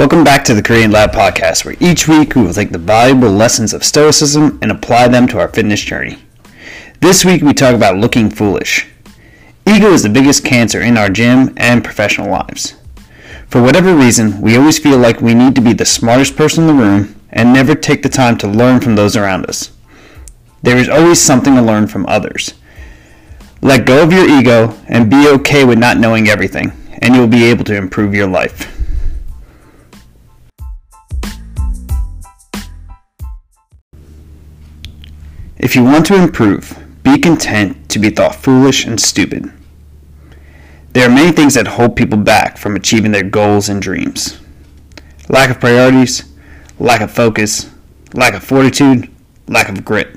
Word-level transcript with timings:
Welcome 0.00 0.24
back 0.24 0.44
to 0.44 0.54
the 0.54 0.62
Korean 0.62 0.90
Lab 0.90 1.12
Podcast, 1.12 1.66
where 1.66 1.76
each 1.78 2.08
week 2.08 2.34
we 2.34 2.40
will 2.40 2.54
take 2.54 2.70
the 2.70 2.78
valuable 2.78 3.28
lessons 3.28 3.74
of 3.74 3.84
Stoicism 3.84 4.58
and 4.62 4.72
apply 4.72 5.08
them 5.08 5.28
to 5.28 5.38
our 5.38 5.48
fitness 5.48 5.82
journey. 5.82 6.16
This 7.00 7.22
week 7.22 7.42
we 7.42 7.52
talk 7.52 7.74
about 7.74 7.98
looking 7.98 8.30
foolish. 8.30 8.88
Ego 9.66 9.92
is 9.92 10.02
the 10.02 10.08
biggest 10.08 10.42
cancer 10.42 10.80
in 10.80 10.96
our 10.96 11.10
gym 11.10 11.52
and 11.58 11.84
professional 11.84 12.30
lives. 12.30 12.76
For 13.48 13.60
whatever 13.60 13.94
reason, 13.94 14.40
we 14.40 14.56
always 14.56 14.78
feel 14.78 14.96
like 14.96 15.20
we 15.20 15.34
need 15.34 15.54
to 15.56 15.60
be 15.60 15.74
the 15.74 15.84
smartest 15.84 16.34
person 16.34 16.66
in 16.66 16.78
the 16.78 16.82
room 16.82 17.20
and 17.28 17.52
never 17.52 17.74
take 17.74 18.02
the 18.02 18.08
time 18.08 18.38
to 18.38 18.48
learn 18.48 18.80
from 18.80 18.96
those 18.96 19.16
around 19.18 19.44
us. 19.50 19.70
There 20.62 20.78
is 20.78 20.88
always 20.88 21.20
something 21.20 21.56
to 21.56 21.62
learn 21.62 21.88
from 21.88 22.06
others. 22.06 22.54
Let 23.60 23.84
go 23.84 24.02
of 24.02 24.14
your 24.14 24.26
ego 24.26 24.78
and 24.88 25.10
be 25.10 25.28
okay 25.28 25.66
with 25.66 25.78
not 25.78 25.98
knowing 25.98 26.26
everything, 26.26 26.72
and 27.02 27.14
you'll 27.14 27.26
be 27.26 27.44
able 27.44 27.64
to 27.64 27.76
improve 27.76 28.14
your 28.14 28.28
life. 28.28 28.79
If 35.62 35.76
you 35.76 35.84
want 35.84 36.06
to 36.06 36.14
improve, 36.14 36.74
be 37.02 37.18
content 37.18 37.90
to 37.90 37.98
be 37.98 38.08
thought 38.08 38.34
foolish 38.34 38.86
and 38.86 38.98
stupid. 38.98 39.52
There 40.94 41.06
are 41.06 41.14
many 41.14 41.32
things 41.32 41.52
that 41.52 41.66
hold 41.66 41.96
people 41.96 42.16
back 42.16 42.56
from 42.56 42.76
achieving 42.76 43.12
their 43.12 43.22
goals 43.22 43.68
and 43.68 43.80
dreams 43.80 44.40
lack 45.28 45.50
of 45.50 45.60
priorities, 45.60 46.24
lack 46.78 47.02
of 47.02 47.12
focus, 47.12 47.70
lack 48.14 48.32
of 48.32 48.42
fortitude, 48.42 49.08
lack 49.48 49.68
of 49.68 49.84
grit. 49.84 50.16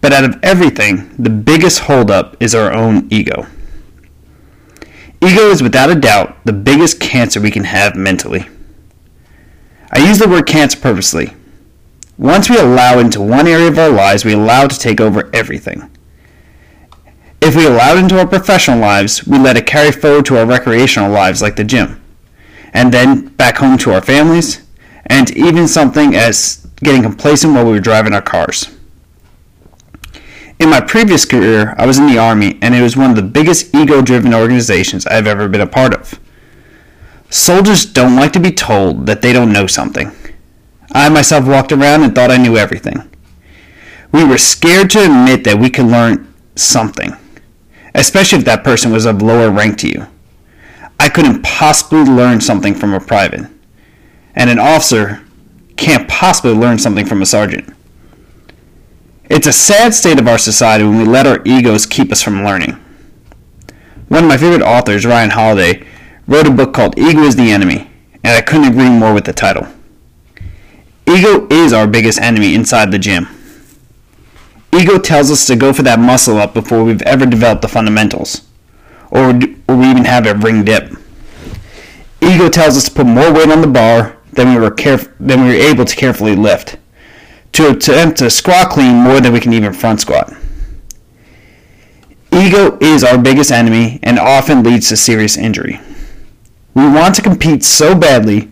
But 0.00 0.12
out 0.12 0.24
of 0.24 0.38
everything, 0.42 1.14
the 1.18 1.28
biggest 1.28 1.80
holdup 1.80 2.40
is 2.40 2.54
our 2.54 2.72
own 2.72 3.08
ego. 3.10 3.46
Ego 5.20 5.50
is 5.50 5.64
without 5.64 5.90
a 5.90 5.96
doubt 5.96 6.36
the 6.44 6.52
biggest 6.52 7.00
cancer 7.00 7.40
we 7.40 7.50
can 7.50 7.64
have 7.64 7.96
mentally. 7.96 8.46
I 9.90 9.98
use 9.98 10.20
the 10.20 10.28
word 10.28 10.46
cancer 10.46 10.78
purposely 10.78 11.34
once 12.22 12.48
we 12.48 12.56
allow 12.56 13.00
into 13.00 13.20
one 13.20 13.48
area 13.48 13.66
of 13.66 13.76
our 13.76 13.90
lives, 13.90 14.24
we 14.24 14.32
allow 14.32 14.68
to 14.68 14.78
take 14.78 15.00
over 15.00 15.28
everything. 15.34 15.90
If 17.40 17.56
we 17.56 17.66
allow 17.66 17.96
it 17.96 17.98
into 17.98 18.16
our 18.16 18.28
professional 18.28 18.78
lives, 18.78 19.26
we 19.26 19.40
let 19.40 19.56
it 19.56 19.66
carry 19.66 19.90
forward 19.90 20.24
to 20.26 20.38
our 20.38 20.46
recreational 20.46 21.10
lives 21.10 21.42
like 21.42 21.56
the 21.56 21.64
gym, 21.64 22.00
and 22.72 22.94
then 22.94 23.26
back 23.30 23.56
home 23.56 23.76
to 23.78 23.92
our 23.92 24.00
families, 24.00 24.64
and 25.06 25.36
even 25.36 25.66
something 25.66 26.14
as 26.14 26.64
getting 26.76 27.02
complacent 27.02 27.54
while 27.54 27.64
we 27.64 27.72
were 27.72 27.80
driving 27.80 28.14
our 28.14 28.22
cars. 28.22 28.72
In 30.60 30.70
my 30.70 30.80
previous 30.80 31.24
career, 31.24 31.74
I 31.76 31.86
was 31.86 31.98
in 31.98 32.06
the 32.06 32.18
Army, 32.18 32.56
and 32.62 32.72
it 32.72 32.82
was 32.82 32.96
one 32.96 33.10
of 33.10 33.16
the 33.16 33.22
biggest 33.22 33.74
ego 33.74 34.00
driven 34.00 34.32
organizations 34.32 35.08
I've 35.08 35.26
ever 35.26 35.48
been 35.48 35.60
a 35.60 35.66
part 35.66 35.92
of. 35.92 36.20
Soldiers 37.30 37.84
don't 37.84 38.14
like 38.14 38.32
to 38.34 38.40
be 38.40 38.52
told 38.52 39.06
that 39.06 39.22
they 39.22 39.32
don't 39.32 39.52
know 39.52 39.66
something. 39.66 40.12
I 40.94 41.08
myself 41.08 41.46
walked 41.46 41.72
around 41.72 42.02
and 42.02 42.14
thought 42.14 42.30
I 42.30 42.36
knew 42.36 42.56
everything. 42.56 43.08
We 44.12 44.24
were 44.24 44.38
scared 44.38 44.90
to 44.90 45.04
admit 45.04 45.44
that 45.44 45.58
we 45.58 45.70
could 45.70 45.86
learn 45.86 46.32
something, 46.54 47.16
especially 47.94 48.38
if 48.38 48.44
that 48.44 48.64
person 48.64 48.92
was 48.92 49.06
of 49.06 49.22
lower 49.22 49.50
rank 49.50 49.78
to 49.78 49.88
you. 49.88 50.06
I 51.00 51.08
couldn't 51.08 51.42
possibly 51.42 52.04
learn 52.04 52.40
something 52.40 52.74
from 52.74 52.92
a 52.92 53.00
private, 53.00 53.50
and 54.34 54.50
an 54.50 54.58
officer 54.58 55.22
can't 55.76 56.08
possibly 56.08 56.52
learn 56.52 56.78
something 56.78 57.06
from 57.06 57.22
a 57.22 57.26
sergeant. 57.26 57.74
It's 59.30 59.46
a 59.46 59.52
sad 59.52 59.94
state 59.94 60.20
of 60.20 60.28
our 60.28 60.38
society 60.38 60.84
when 60.84 60.98
we 60.98 61.04
let 61.04 61.26
our 61.26 61.40
egos 61.46 61.86
keep 61.86 62.12
us 62.12 62.22
from 62.22 62.44
learning. 62.44 62.78
One 64.08 64.24
of 64.24 64.28
my 64.28 64.36
favorite 64.36 64.60
authors, 64.62 65.06
Ryan 65.06 65.30
Holiday, 65.30 65.86
wrote 66.26 66.46
a 66.46 66.50
book 66.50 66.74
called 66.74 66.98
Ego 66.98 67.22
is 67.22 67.34
the 67.34 67.50
Enemy, 67.50 67.90
and 68.22 68.36
I 68.36 68.42
couldn't 68.42 68.68
agree 68.68 68.90
more 68.90 69.14
with 69.14 69.24
the 69.24 69.32
title. 69.32 69.66
Ego 71.06 71.46
is 71.50 71.72
our 71.72 71.86
biggest 71.86 72.20
enemy 72.20 72.54
inside 72.54 72.90
the 72.90 72.98
gym. 72.98 73.28
Ego 74.74 74.98
tells 74.98 75.30
us 75.30 75.46
to 75.46 75.56
go 75.56 75.72
for 75.72 75.82
that 75.82 75.98
muscle 75.98 76.38
up 76.38 76.54
before 76.54 76.84
we've 76.84 77.02
ever 77.02 77.26
developed 77.26 77.62
the 77.62 77.68
fundamentals, 77.68 78.42
or, 79.10 79.30
or 79.68 79.76
we 79.76 79.90
even 79.90 80.04
have 80.04 80.26
a 80.26 80.34
ring 80.34 80.64
dip. 80.64 80.90
Ego 82.22 82.48
tells 82.48 82.76
us 82.76 82.84
to 82.84 82.90
put 82.90 83.06
more 83.06 83.32
weight 83.32 83.50
on 83.50 83.60
the 83.60 83.66
bar 83.66 84.16
than 84.32 84.54
we 84.54 84.60
were 84.60 84.70
caref- 84.70 85.12
than 85.20 85.42
we 85.42 85.48
were 85.48 85.62
able 85.62 85.84
to 85.84 85.96
carefully 85.96 86.34
lift, 86.34 86.76
to 87.52 87.68
attempt 87.70 88.18
to 88.18 88.30
squat 88.30 88.70
clean 88.70 88.94
more 88.94 89.20
than 89.20 89.32
we 89.32 89.40
can 89.40 89.52
even 89.52 89.72
front 89.72 90.00
squat. 90.00 90.32
Ego 92.32 92.78
is 92.80 93.04
our 93.04 93.18
biggest 93.18 93.50
enemy 93.50 94.00
and 94.02 94.18
often 94.18 94.62
leads 94.62 94.88
to 94.88 94.96
serious 94.96 95.36
injury. 95.36 95.78
We 96.74 96.88
want 96.88 97.14
to 97.16 97.22
compete 97.22 97.62
so 97.62 97.94
badly 97.94 98.50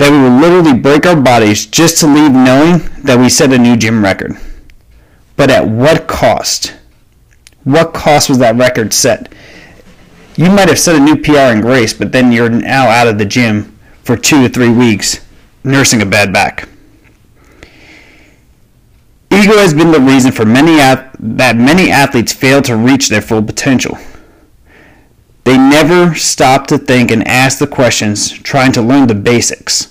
that 0.00 0.10
we 0.10 0.16
will 0.16 0.40
literally 0.40 0.72
break 0.72 1.04
our 1.04 1.20
bodies 1.20 1.66
just 1.66 1.98
to 1.98 2.06
leave 2.06 2.32
knowing 2.32 2.78
that 3.02 3.18
we 3.18 3.28
set 3.28 3.52
a 3.52 3.58
new 3.58 3.76
gym 3.76 4.02
record. 4.02 4.34
But 5.36 5.50
at 5.50 5.68
what 5.68 6.08
cost? 6.08 6.74
What 7.64 7.92
cost 7.92 8.30
was 8.30 8.38
that 8.38 8.56
record 8.56 8.94
set? 8.94 9.30
You 10.36 10.46
might 10.46 10.68
have 10.68 10.78
set 10.78 10.96
a 10.96 11.00
new 11.00 11.20
PR 11.20 11.52
in 11.52 11.60
grace, 11.60 11.92
but 11.92 12.12
then 12.12 12.32
you're 12.32 12.48
now 12.48 12.88
out 12.88 13.08
of 13.08 13.18
the 13.18 13.26
gym 13.26 13.78
for 14.02 14.16
two 14.16 14.42
to 14.42 14.48
three 14.48 14.70
weeks 14.70 15.20
nursing 15.64 16.00
a 16.00 16.06
bad 16.06 16.32
back. 16.32 16.66
Ego 19.30 19.58
has 19.58 19.74
been 19.74 19.92
the 19.92 20.00
reason 20.00 20.32
for 20.32 20.46
many 20.46 20.76
that 20.76 21.56
many 21.56 21.90
athletes 21.90 22.32
fail 22.32 22.62
to 22.62 22.74
reach 22.74 23.10
their 23.10 23.20
full 23.20 23.42
potential. 23.42 23.98
They 25.44 25.58
never 25.58 26.14
stop 26.14 26.66
to 26.68 26.78
think 26.78 27.10
and 27.10 27.26
ask 27.28 27.58
the 27.58 27.66
questions, 27.66 28.30
trying 28.32 28.72
to 28.72 28.80
learn 28.80 29.06
the 29.06 29.14
basics. 29.14 29.89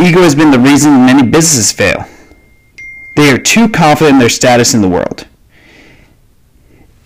Ego 0.00 0.22
has 0.22 0.34
been 0.34 0.50
the 0.50 0.58
reason 0.58 1.04
many 1.04 1.22
businesses 1.22 1.72
fail. 1.72 2.06
They 3.16 3.30
are 3.30 3.38
too 3.38 3.68
confident 3.68 4.14
in 4.14 4.18
their 4.18 4.30
status 4.30 4.72
in 4.72 4.80
the 4.80 4.88
world. 4.88 5.26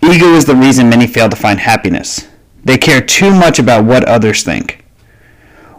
Ego 0.01 0.33
is 0.33 0.45
the 0.45 0.55
reason 0.55 0.87
many 0.87 1.05
fail 1.05 1.27
to 1.27 1.35
find 1.35 1.59
happiness. 1.59 2.25
They 2.63 2.77
care 2.77 3.01
too 3.01 3.31
much 3.31 3.59
about 3.59 3.83
what 3.83 4.05
others 4.05 4.43
think. 4.43 4.85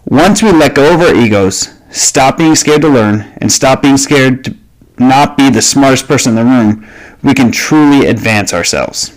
Once 0.04 0.42
we 0.42 0.52
let 0.52 0.74
go 0.74 0.94
of 0.94 1.00
our 1.00 1.14
egos, 1.14 1.80
stop 1.90 2.36
being 2.36 2.54
scared 2.54 2.82
to 2.82 2.88
learn, 2.88 3.32
and 3.38 3.50
stop 3.50 3.80
being 3.80 3.96
scared 3.96 4.44
to 4.44 4.56
not 4.98 5.38
be 5.38 5.48
the 5.48 5.62
smartest 5.62 6.06
person 6.06 6.36
in 6.36 6.44
the 6.44 6.50
room, 6.52 6.86
we 7.22 7.32
can 7.32 7.50
truly 7.50 8.06
advance 8.06 8.52
ourselves. 8.52 9.15